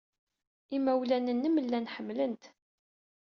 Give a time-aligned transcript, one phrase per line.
[0.75, 2.43] Imawlan-nnem llan ḥemmlen-t.